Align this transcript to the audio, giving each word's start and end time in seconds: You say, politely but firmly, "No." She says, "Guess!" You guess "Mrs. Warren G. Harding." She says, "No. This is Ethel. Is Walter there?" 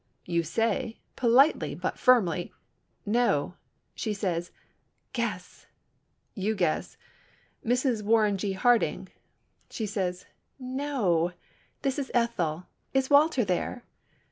You 0.25 0.41
say, 0.41 0.99
politely 1.15 1.75
but 1.75 1.99
firmly, 1.99 2.51
"No." 3.05 3.53
She 3.93 4.15
says, 4.15 4.49
"Guess!" 5.13 5.67
You 6.33 6.55
guess 6.55 6.97
"Mrs. 7.63 8.01
Warren 8.01 8.35
G. 8.39 8.53
Harding." 8.53 9.09
She 9.69 9.85
says, 9.85 10.25
"No. 10.57 11.33
This 11.83 11.99
is 11.99 12.09
Ethel. 12.15 12.65
Is 12.95 13.11
Walter 13.11 13.45
there?" 13.45 13.85